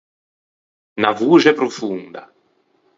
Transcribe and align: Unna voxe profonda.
Unna 0.95 1.11
voxe 1.19 1.51
profonda. 1.59 2.23